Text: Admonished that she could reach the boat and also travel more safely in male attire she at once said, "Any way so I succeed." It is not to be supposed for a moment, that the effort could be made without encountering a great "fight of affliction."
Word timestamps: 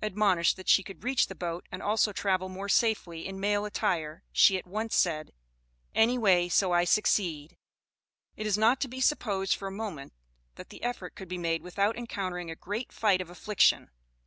Admonished 0.00 0.56
that 0.56 0.70
she 0.70 0.82
could 0.82 1.04
reach 1.04 1.26
the 1.26 1.34
boat 1.34 1.68
and 1.70 1.82
also 1.82 2.10
travel 2.10 2.48
more 2.48 2.66
safely 2.66 3.26
in 3.28 3.38
male 3.38 3.66
attire 3.66 4.22
she 4.32 4.56
at 4.56 4.66
once 4.66 4.94
said, 4.96 5.32
"Any 5.94 6.16
way 6.16 6.48
so 6.48 6.72
I 6.72 6.84
succeed." 6.84 7.58
It 8.36 8.46
is 8.46 8.56
not 8.56 8.80
to 8.80 8.88
be 8.88 9.02
supposed 9.02 9.54
for 9.54 9.68
a 9.68 9.70
moment, 9.70 10.14
that 10.54 10.70
the 10.70 10.82
effort 10.82 11.14
could 11.14 11.28
be 11.28 11.36
made 11.36 11.60
without 11.60 11.94
encountering 11.98 12.50
a 12.50 12.56
great 12.56 12.90
"fight 12.90 13.20
of 13.20 13.28
affliction." 13.28 13.90